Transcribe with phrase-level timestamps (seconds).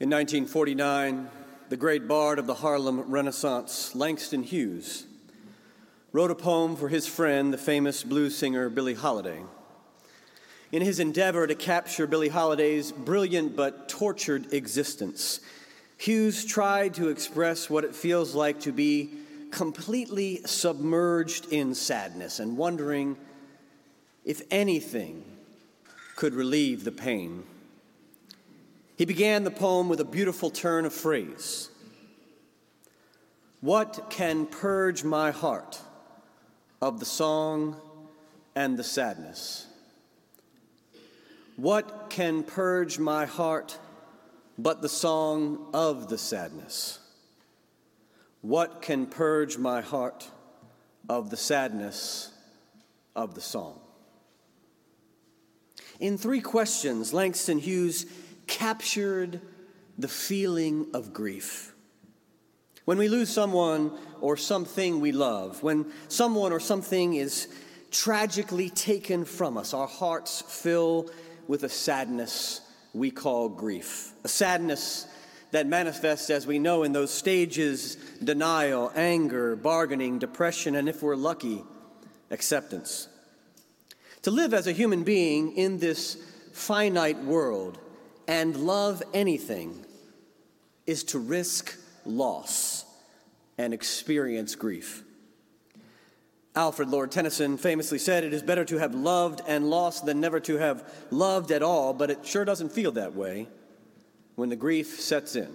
[0.00, 1.28] In 1949,
[1.68, 5.04] the great bard of the Harlem Renaissance, Langston Hughes,
[6.12, 9.42] wrote a poem for his friend, the famous blues singer Billie Holiday.
[10.72, 15.40] In his endeavor to capture Billie Holiday's brilliant but tortured existence,
[15.98, 19.10] Hughes tried to express what it feels like to be
[19.50, 23.18] completely submerged in sadness and wondering
[24.24, 25.22] if anything
[26.16, 27.44] could relieve the pain.
[29.00, 31.70] He began the poem with a beautiful turn of phrase
[33.62, 35.80] What can purge my heart
[36.82, 37.80] of the song
[38.54, 39.66] and the sadness?
[41.56, 43.78] What can purge my heart
[44.58, 46.98] but the song of the sadness?
[48.42, 50.28] What can purge my heart
[51.08, 52.32] of the sadness
[53.16, 53.80] of the song?
[56.00, 58.04] In three questions, Langston Hughes
[58.50, 59.40] captured
[59.96, 61.72] the feeling of grief.
[62.84, 67.48] When we lose someone or something we love, when someone or something is
[67.90, 71.08] tragically taken from us, our hearts fill
[71.46, 72.60] with a sadness
[72.92, 74.12] we call grief.
[74.24, 75.06] A sadness
[75.52, 81.16] that manifests, as we know, in those stages denial, anger, bargaining, depression, and if we're
[81.16, 81.62] lucky,
[82.30, 83.08] acceptance.
[84.22, 86.16] To live as a human being in this
[86.52, 87.78] finite world
[88.30, 89.84] and love anything
[90.86, 92.84] is to risk loss
[93.58, 95.02] and experience grief.
[96.54, 100.38] Alfred Lord Tennyson famously said, It is better to have loved and lost than never
[100.40, 103.48] to have loved at all, but it sure doesn't feel that way
[104.36, 105.52] when the grief sets in.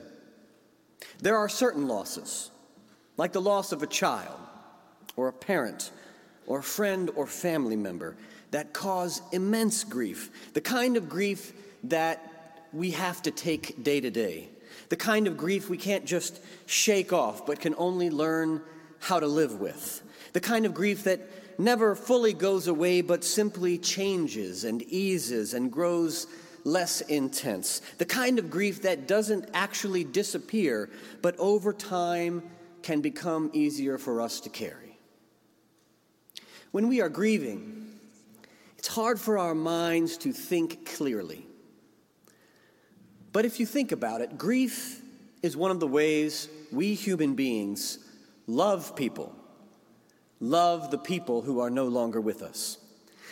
[1.19, 2.51] There are certain losses,
[3.15, 4.37] like the loss of a child,
[5.15, 5.91] or a parent,
[6.45, 8.17] or a friend or family member,
[8.51, 10.51] that cause immense grief.
[10.53, 11.53] The kind of grief
[11.85, 12.34] that
[12.75, 14.49] we have to take day to day.
[14.89, 18.61] The kind of grief we can't just shake off, but can only learn
[18.99, 20.01] how to live with
[20.35, 21.21] the kind of grief that
[21.57, 26.27] never fully goes away but simply changes and eases and grows
[26.65, 30.89] less intense, the kind of grief that doesn't actually disappear
[31.21, 32.43] but over time
[32.83, 34.99] can become easier for us to carry.
[36.71, 37.97] When we are grieving,
[38.77, 41.45] it's hard for our minds to think clearly.
[43.35, 45.01] But if you think about it, grief
[45.43, 47.99] is one of the ways we human beings
[48.47, 49.35] love people
[50.39, 52.77] love the people who are no longer with us.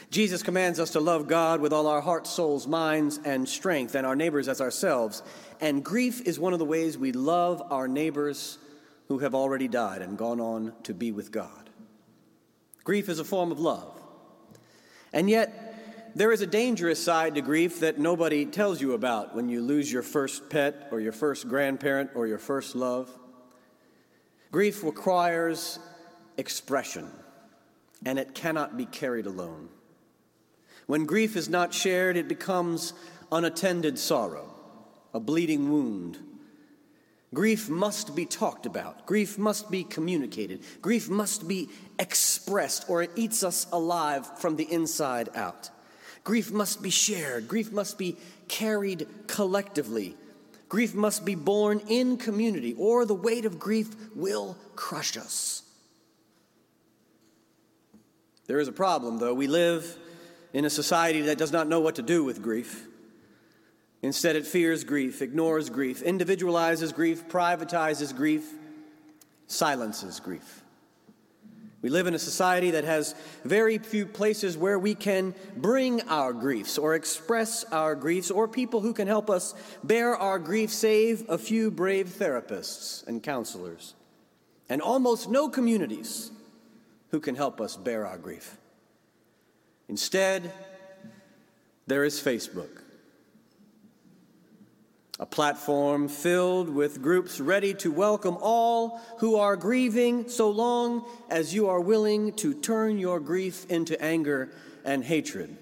[0.09, 4.05] Jesus commands us to love God with all our hearts, souls, minds, and strength, and
[4.05, 5.23] our neighbors as ourselves.
[5.61, 8.57] And grief is one of the ways we love our neighbors
[9.07, 11.69] who have already died and gone on to be with God.
[12.83, 13.97] Grief is a form of love.
[15.13, 15.62] And yet,
[16.15, 19.91] there is a dangerous side to grief that nobody tells you about when you lose
[19.91, 23.09] your first pet or your first grandparent or your first love.
[24.51, 25.79] Grief requires
[26.37, 27.09] expression,
[28.05, 29.69] and it cannot be carried alone.
[30.85, 32.93] When grief is not shared, it becomes
[33.31, 34.53] unattended sorrow,
[35.13, 36.19] a bleeding wound.
[37.33, 39.07] Grief must be talked about.
[39.07, 40.61] Grief must be communicated.
[40.83, 45.71] Grief must be expressed, or it eats us alive from the inside out.
[46.23, 47.47] Grief must be shared.
[47.47, 48.17] Grief must be
[48.47, 50.15] carried collectively.
[50.69, 55.61] Grief must be borne in community, or the weight of grief will crush us.
[58.47, 59.33] There is a problem, though.
[59.33, 59.97] We live
[60.51, 62.87] in a society that does not know what to do with grief.
[64.01, 68.43] Instead, it fears grief, ignores grief, individualizes grief, privatizes grief,
[69.47, 70.62] silences grief.
[71.83, 73.13] We live in a society that has
[73.43, 78.79] very few places where we can bring our griefs or express our griefs or people
[78.79, 83.95] who can help us bear our grief, save a few brave therapists and counselors,
[84.69, 86.31] and almost no communities
[87.11, 88.57] who can help us bear our grief.
[89.89, 90.53] Instead,
[91.85, 92.82] there is Facebook,
[95.19, 101.53] a platform filled with groups ready to welcome all who are grieving so long as
[101.53, 104.49] you are willing to turn your grief into anger
[104.83, 105.55] and hatred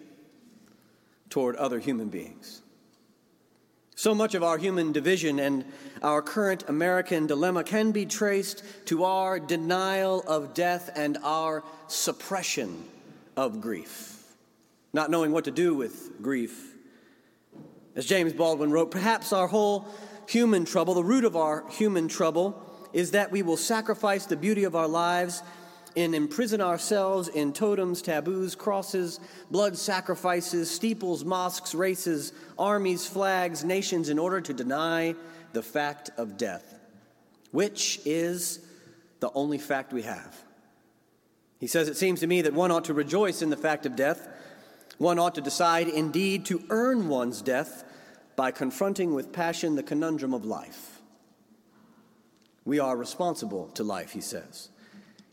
[1.30, 2.62] toward other human beings.
[3.95, 5.65] So much of our human division and
[6.01, 12.86] our current American dilemma can be traced to our denial of death and our suppression
[13.36, 14.24] of grief,
[14.94, 16.74] not knowing what to do with grief.
[17.95, 19.88] As James Baldwin wrote, perhaps our whole
[20.27, 22.61] human trouble, the root of our human trouble,
[22.93, 25.43] is that we will sacrifice the beauty of our lives
[25.95, 34.07] and imprison ourselves in totems, taboos, crosses, blood sacrifices, steeples, mosques, races, armies, flags, nations,
[34.07, 35.13] in order to deny
[35.53, 36.79] the fact of death,
[37.51, 38.65] which is
[39.19, 40.41] the only fact we have.
[41.59, 43.95] He says, It seems to me that one ought to rejoice in the fact of
[43.95, 44.27] death.
[45.01, 47.83] One ought to decide, indeed, to earn one's death
[48.36, 51.01] by confronting with passion the conundrum of life.
[52.65, 54.69] We are responsible to life, he says.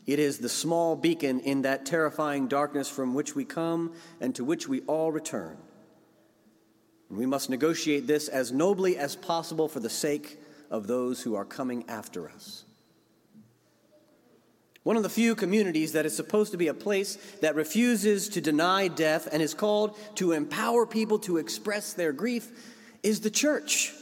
[0.07, 4.43] It is the small beacon in that terrifying darkness from which we come and to
[4.43, 5.55] which we all return.
[7.09, 10.39] And we must negotiate this as nobly as possible for the sake
[10.71, 12.65] of those who are coming after us.
[14.83, 18.41] One of the few communities that is supposed to be a place that refuses to
[18.41, 22.49] deny death and is called to empower people to express their grief
[23.03, 23.93] is the church.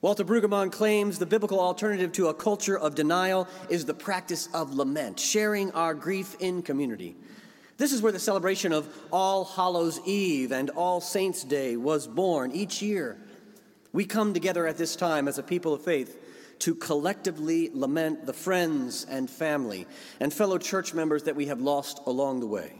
[0.00, 4.74] Walter Brueggemann claims the biblical alternative to a culture of denial is the practice of
[4.74, 7.16] lament, sharing our grief in community.
[7.78, 12.52] This is where the celebration of All Hallows Eve and All Saints' Day was born
[12.52, 13.18] each year.
[13.92, 16.16] We come together at this time as a people of faith
[16.60, 19.86] to collectively lament the friends and family
[20.20, 22.72] and fellow church members that we have lost along the way.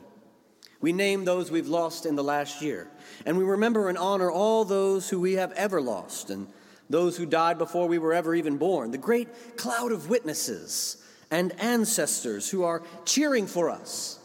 [0.80, 2.88] We name those we've lost in the last year,
[3.26, 6.46] and we remember and honor all those who we have ever lost and
[6.88, 11.52] those who died before we were ever even born, the great cloud of witnesses and
[11.60, 14.18] ancestors who are cheering for us,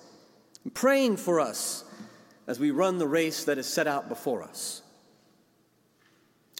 [0.73, 1.83] praying for us
[2.47, 4.81] as we run the race that is set out before us.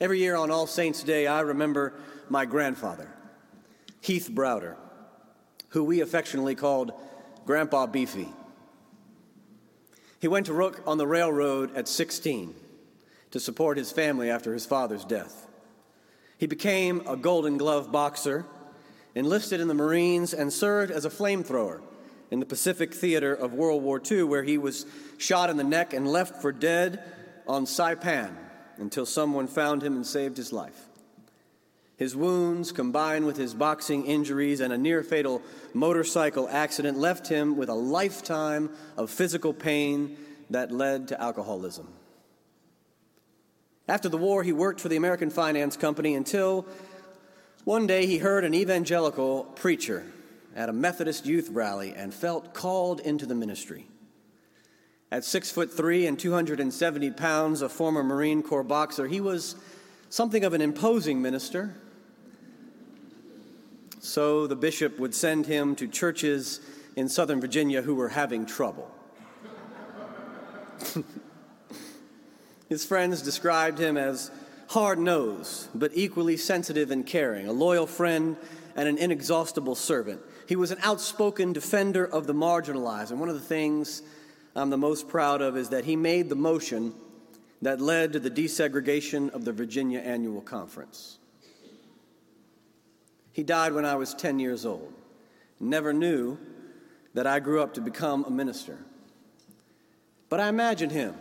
[0.01, 1.93] Every year on All Saints' Day, I remember
[2.29, 3.09] my grandfather,
[4.01, 4.75] Heath Browder,
[5.69, 6.91] who we affectionately called
[7.45, 8.29] Grandpa Beefy.
[10.19, 12.55] He went to work on the railroad at 16
[13.31, 15.47] to support his family after his father's death.
[16.37, 18.45] He became a Golden Glove boxer,
[19.15, 21.81] enlisted in the Marines, and served as a flamethrower
[22.31, 24.85] in the Pacific Theater of World War II, where he was
[25.17, 27.03] shot in the neck and left for dead
[27.47, 28.35] on Saipan
[28.77, 30.87] until someone found him and saved his life.
[32.03, 35.41] His wounds, combined with his boxing injuries and a near fatal
[35.73, 40.17] motorcycle accident, left him with a lifetime of physical pain
[40.49, 41.87] that led to alcoholism.
[43.87, 46.67] After the war, he worked for the American Finance Company until
[47.63, 50.03] one day he heard an evangelical preacher
[50.57, 53.87] at a Methodist youth rally and felt called into the ministry.
[55.09, 59.55] At six foot three and 270 pounds, a former Marine Corps boxer, he was
[60.09, 61.77] something of an imposing minister.
[64.03, 66.59] So the bishop would send him to churches
[66.97, 68.91] in Southern Virginia who were having trouble.
[72.69, 74.29] His friends described him as
[74.67, 78.35] hard nosed, but equally sensitive and caring, a loyal friend
[78.75, 80.19] and an inexhaustible servant.
[80.49, 83.11] He was an outspoken defender of the marginalized.
[83.11, 84.01] And one of the things
[84.53, 86.93] I'm the most proud of is that he made the motion
[87.61, 91.19] that led to the desegregation of the Virginia Annual Conference.
[93.33, 94.93] He died when I was 10 years old.
[95.59, 96.37] Never knew
[97.15, 98.77] that I grew up to become a minister.
[100.29, 101.15] But I imagine him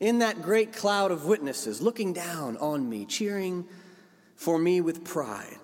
[0.00, 3.66] in that great cloud of witnesses looking down on me, cheering
[4.36, 5.58] for me with pride.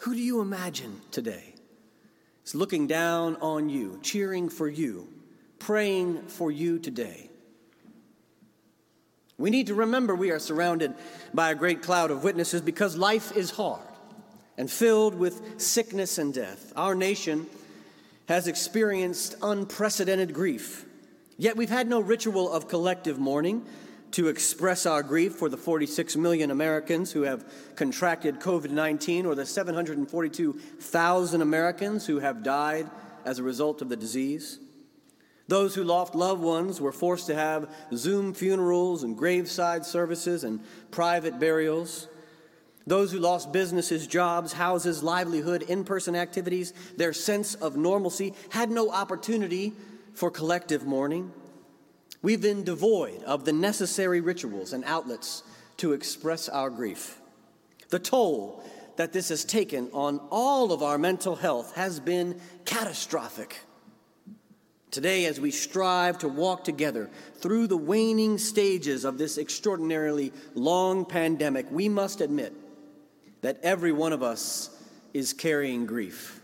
[0.00, 1.54] Who do you imagine today
[2.44, 5.08] is looking down on you, cheering for you,
[5.58, 7.30] praying for you today?
[9.38, 10.94] We need to remember we are surrounded
[11.34, 13.86] by a great cloud of witnesses because life is hard
[14.56, 16.72] and filled with sickness and death.
[16.76, 17.46] Our nation
[18.28, 20.86] has experienced unprecedented grief
[21.38, 23.64] Yet we've had no ritual of collective mourning
[24.12, 27.44] to express our grief for the 46 million Americans who have
[27.74, 32.88] contracted COVID 19 or the 742,000 Americans who have died
[33.24, 34.58] as a result of the disease.
[35.48, 40.60] Those who lost loved ones were forced to have Zoom funerals and graveside services and
[40.90, 42.08] private burials.
[42.86, 48.70] Those who lost businesses, jobs, houses, livelihood, in person activities, their sense of normalcy had
[48.70, 49.72] no opportunity
[50.14, 51.32] for collective mourning.
[52.22, 55.42] We've been devoid of the necessary rituals and outlets
[55.78, 57.20] to express our grief.
[57.90, 58.62] The toll
[58.96, 63.60] that this has taken on all of our mental health has been catastrophic.
[64.92, 71.04] Today, as we strive to walk together through the waning stages of this extraordinarily long
[71.04, 72.54] pandemic, we must admit
[73.46, 74.70] that every one of us
[75.14, 76.40] is carrying grief.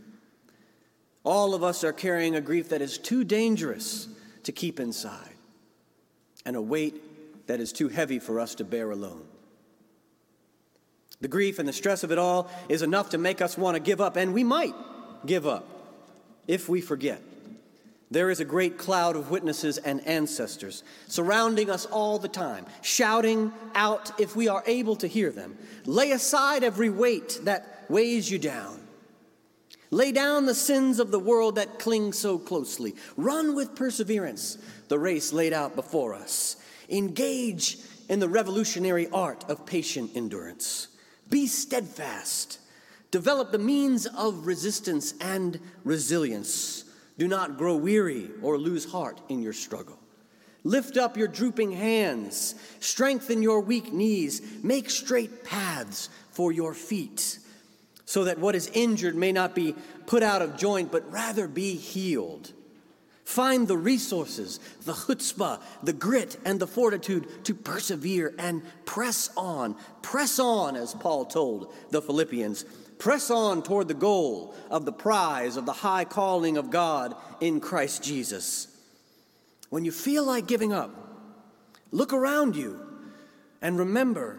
[1.25, 4.07] All of us are carrying a grief that is too dangerous
[4.45, 5.35] to keep inside
[6.47, 9.25] and a weight that is too heavy for us to bear alone.
[11.21, 13.81] The grief and the stress of it all is enough to make us want to
[13.81, 14.75] give up, and we might
[15.27, 15.67] give up.
[16.47, 17.21] if we forget.
[18.13, 23.51] There is a great cloud of witnesses and ancestors surrounding us all the time, shouting
[23.75, 25.57] out if we are able to hear them.
[25.87, 28.81] Lay aside every weight that weighs you down.
[29.91, 32.95] Lay down the sins of the world that cling so closely.
[33.17, 36.57] Run with perseverance the race laid out before us.
[36.91, 37.79] Engage
[38.11, 40.89] in the revolutionary art of patient endurance.
[41.31, 42.59] Be steadfast.
[43.11, 46.85] Develop the means of resistance and resilience.
[47.19, 49.99] Do not grow weary or lose heart in your struggle.
[50.65, 57.39] Lift up your drooping hands, strengthen your weak knees, make straight paths for your feet,
[58.05, 59.75] so that what is injured may not be
[60.07, 62.53] put out of joint, but rather be healed.
[63.25, 69.77] Find the resources, the chutzpah, the grit, and the fortitude to persevere and press on.
[70.03, 72.65] Press on, as Paul told the Philippians.
[73.03, 77.59] Press on toward the goal of the prize of the high calling of God in
[77.59, 78.69] Christ Jesus.
[79.71, 80.95] When you feel like giving up,
[81.91, 82.79] look around you
[83.61, 84.39] and remember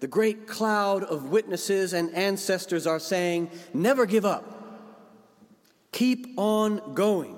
[0.00, 4.44] the great cloud of witnesses and ancestors are saying, Never give up.
[5.92, 7.34] Keep on going.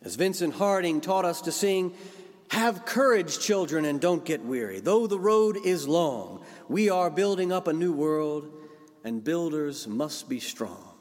[0.00, 1.92] As Vincent Harding taught us to sing,
[2.48, 4.80] have courage, children, and don't get weary.
[4.80, 8.50] Though the road is long, we are building up a new world,
[9.04, 10.92] and builders must be strong.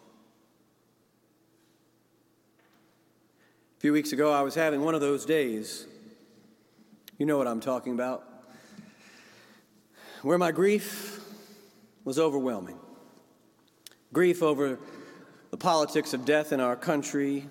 [3.78, 5.88] A few weeks ago, I was having one of those days.
[7.18, 8.24] You know what I'm talking about.
[10.22, 11.20] Where my grief
[12.04, 12.78] was overwhelming.
[14.14, 14.78] Grief over
[15.52, 17.48] the politics of death in our country,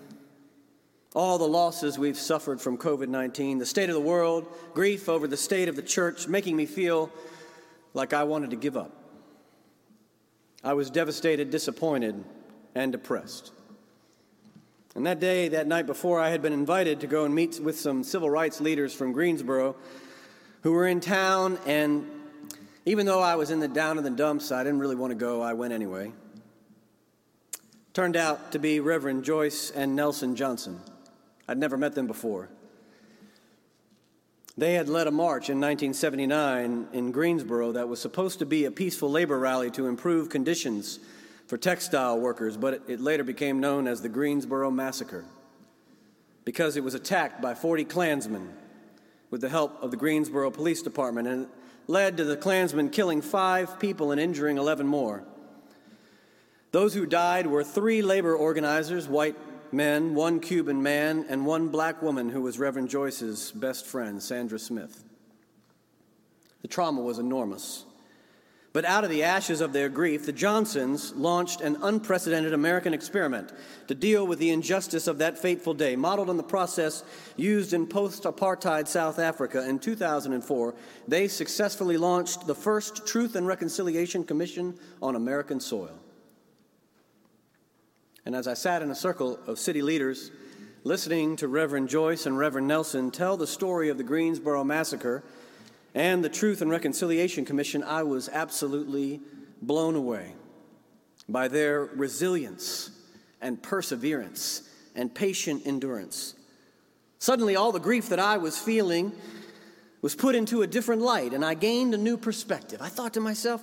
[1.14, 5.26] all the losses we've suffered from COVID 19, the state of the world, grief over
[5.26, 7.10] the state of the church, making me feel
[7.92, 8.99] like I wanted to give up.
[10.62, 12.22] I was devastated, disappointed,
[12.74, 13.52] and depressed.
[14.94, 17.78] And that day, that night before, I had been invited to go and meet with
[17.78, 19.76] some civil rights leaders from Greensboro
[20.62, 21.58] who were in town.
[21.64, 22.06] And
[22.84, 25.14] even though I was in the down in the dumps, I didn't really want to
[25.14, 25.40] go.
[25.40, 26.12] I went anyway.
[27.92, 30.80] Turned out to be Reverend Joyce and Nelson Johnson.
[31.48, 32.48] I'd never met them before.
[34.60, 38.70] They had led a march in 1979 in Greensboro that was supposed to be a
[38.70, 40.98] peaceful labor rally to improve conditions
[41.46, 45.24] for textile workers, but it later became known as the Greensboro Massacre
[46.44, 48.52] because it was attacked by 40 Klansmen
[49.30, 51.46] with the help of the Greensboro Police Department and
[51.86, 55.24] led to the Klansmen killing five people and injuring 11 more.
[56.70, 59.36] Those who died were three labor organizers, white
[59.72, 64.58] men, one Cuban man, and one black woman who was Reverend Joyce's best friend, Sandra
[64.58, 65.04] Smith.
[66.62, 67.84] The trauma was enormous.
[68.72, 73.52] But out of the ashes of their grief, the Johnsons launched an unprecedented American experiment
[73.88, 77.02] to deal with the injustice of that fateful day, modeled on the process
[77.36, 80.74] used in post apartheid South Africa in 2004.
[81.08, 85.98] They successfully launched the first Truth and Reconciliation Commission on American soil.
[88.26, 90.30] And as I sat in a circle of city leaders,
[90.84, 95.22] listening to Reverend Joyce and Reverend Nelson tell the story of the Greensboro Massacre
[95.94, 99.20] and the Truth and Reconciliation Commission, I was absolutely
[99.62, 100.34] blown away
[101.28, 102.90] by their resilience
[103.40, 106.34] and perseverance and patient endurance.
[107.18, 109.12] Suddenly, all the grief that I was feeling
[110.02, 112.80] was put into a different light, and I gained a new perspective.
[112.80, 113.62] I thought to myself,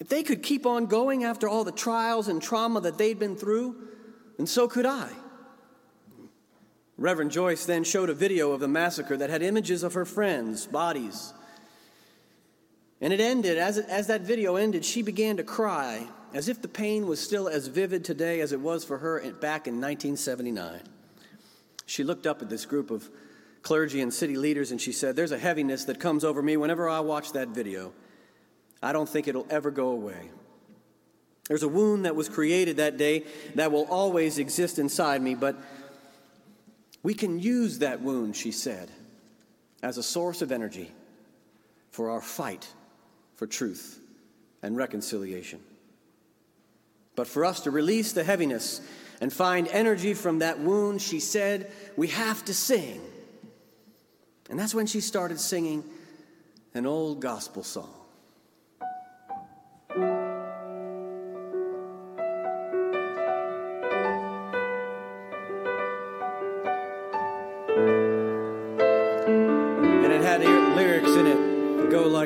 [0.00, 3.36] if they could keep on going after all the trials and trauma that they'd been
[3.36, 3.76] through,
[4.36, 5.10] then so could I.
[6.98, 10.66] Reverend Joyce then showed a video of the massacre that had images of her friends'
[10.66, 11.34] bodies.
[13.00, 16.62] And it ended, as, it, as that video ended, she began to cry as if
[16.62, 20.80] the pain was still as vivid today as it was for her back in 1979.
[21.84, 23.08] She looked up at this group of
[23.62, 26.88] clergy and city leaders and she said, There's a heaviness that comes over me whenever
[26.88, 27.92] I watch that video.
[28.82, 30.30] I don't think it'll ever go away.
[31.48, 35.56] There's a wound that was created that day that will always exist inside me, but
[37.02, 38.90] we can use that wound, she said,
[39.82, 40.90] as a source of energy
[41.90, 42.66] for our fight
[43.36, 44.00] for truth
[44.62, 45.60] and reconciliation.
[47.14, 48.80] But for us to release the heaviness
[49.20, 53.00] and find energy from that wound, she said, we have to sing.
[54.50, 55.84] And that's when she started singing
[56.74, 57.94] an old gospel song.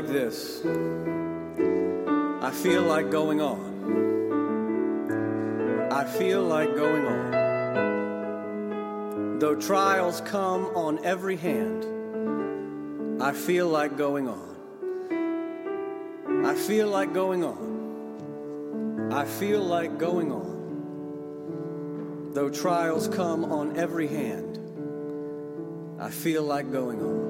[0.01, 0.63] Like this
[2.43, 3.71] I feel like going on.
[5.93, 7.31] I feel like going on.
[9.39, 11.85] Though trials come on every hand,
[13.23, 14.57] I feel like going on.
[16.45, 19.13] I feel like going on.
[19.13, 22.33] I feel like going on.
[22.33, 24.59] Though trials come on every hand,
[26.01, 27.30] I feel like going on.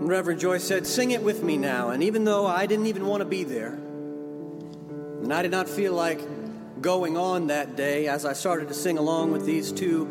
[0.00, 1.90] And Reverend Joyce said, Sing it with me now.
[1.90, 5.92] And even though I didn't even want to be there, and I did not feel
[5.92, 6.18] like
[6.80, 10.08] going on that day as I started to sing along with these two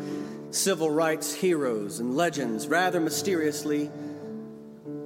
[0.52, 3.90] civil rights heroes and legends, rather mysteriously,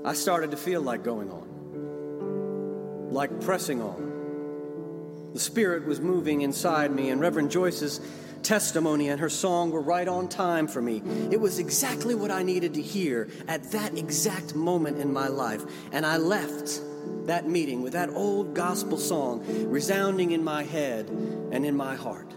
[0.05, 5.31] I started to feel like going on, like pressing on.
[5.33, 8.00] The Spirit was moving inside me, and Reverend Joyce's
[8.45, 11.03] testimony and her song were right on time for me.
[11.31, 15.63] It was exactly what I needed to hear at that exact moment in my life.
[15.93, 16.81] And I left
[17.27, 22.31] that meeting with that old gospel song resounding in my head and in my heart.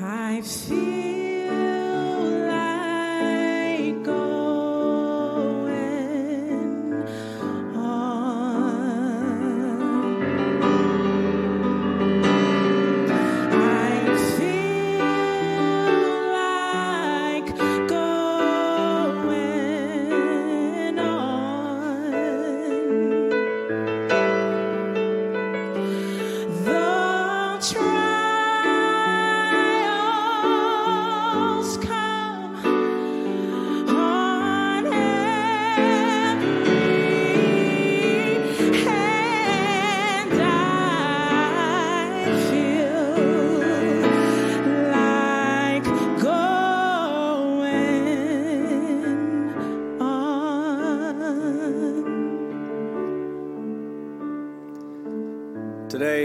[0.00, 1.31] I feel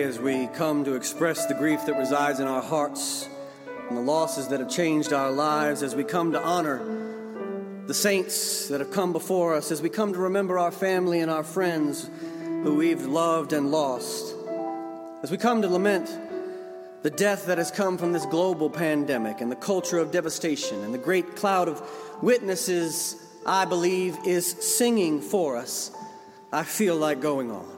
[0.07, 3.27] as we come to express the grief that resides in our hearts
[3.89, 8.69] and the losses that have changed our lives, as we come to honor the saints
[8.69, 12.09] that have come before us, as we come to remember our family and our friends
[12.63, 14.33] who we've loved and lost,
[15.23, 16.09] as we come to lament
[17.03, 20.93] the death that has come from this global pandemic and the culture of devastation and
[20.93, 21.81] the great cloud of
[22.23, 25.91] witnesses, I believe, is singing for us,
[26.53, 27.76] I feel like going on.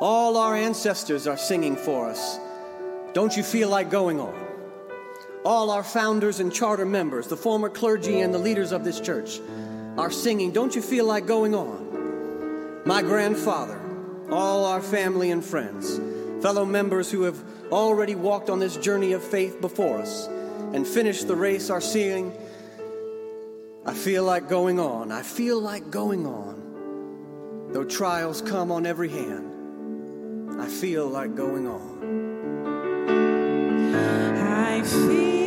[0.00, 2.38] All our ancestors are singing for us.
[3.14, 4.34] Don't you feel like going on?
[5.44, 9.40] All our founders and charter members, the former clergy and the leaders of this church,
[9.96, 10.52] are singing.
[10.52, 12.82] Don't you feel like going on?
[12.86, 13.80] My grandfather,
[14.30, 15.98] all our family and friends,
[16.42, 20.28] fellow members who have already walked on this journey of faith before us
[20.72, 22.32] and finished the race are singing.
[23.84, 25.10] I feel like going on.
[25.10, 27.70] I feel like going on.
[27.72, 29.47] Though trials come on every hand,
[30.60, 31.98] I feel like going on.
[33.94, 35.37] I feel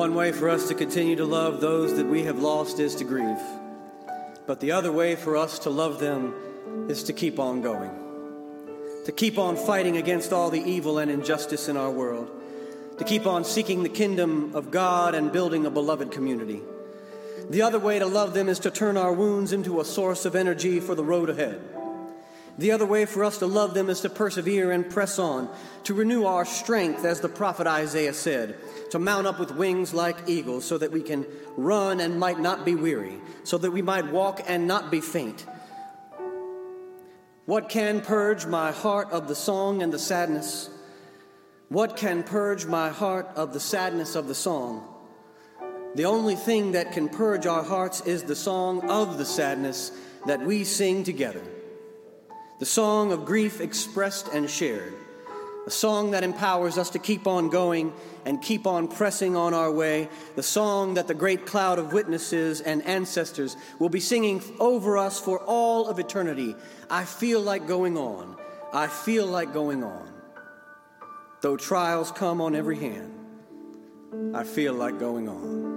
[0.00, 3.04] One way for us to continue to love those that we have lost is to
[3.04, 3.36] grieve.
[4.46, 7.90] But the other way for us to love them is to keep on going,
[9.04, 12.30] to keep on fighting against all the evil and injustice in our world,
[12.96, 16.62] to keep on seeking the kingdom of God and building a beloved community.
[17.50, 20.34] The other way to love them is to turn our wounds into a source of
[20.34, 21.60] energy for the road ahead.
[22.60, 25.48] The other way for us to love them is to persevere and press on,
[25.84, 28.54] to renew our strength, as the prophet Isaiah said,
[28.90, 31.24] to mount up with wings like eagles, so that we can
[31.56, 35.46] run and might not be weary, so that we might walk and not be faint.
[37.46, 40.68] What can purge my heart of the song and the sadness?
[41.70, 44.86] What can purge my heart of the sadness of the song?
[45.94, 49.92] The only thing that can purge our hearts is the song of the sadness
[50.26, 51.40] that we sing together.
[52.60, 54.94] The song of grief expressed and shared.
[55.66, 57.92] a song that empowers us to keep on going
[58.24, 62.60] and keep on pressing on our way, the song that the great cloud of witnesses
[62.60, 66.56] and ancestors will be singing over us for all of eternity.
[66.90, 68.36] I feel like going on.
[68.72, 70.12] I feel like going on.
[71.42, 73.14] Though trials come on every hand,
[74.34, 75.69] I feel like going on.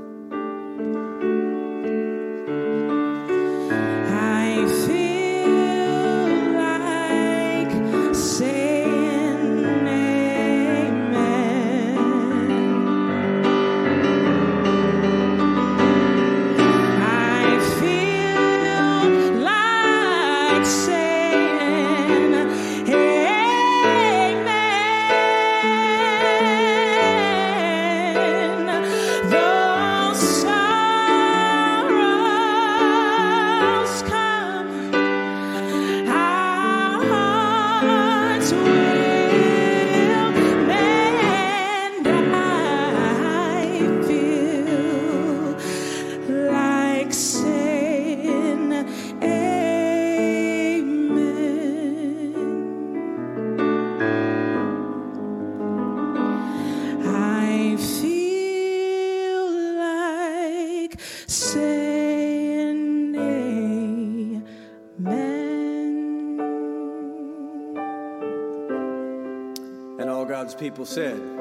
[70.76, 71.33] And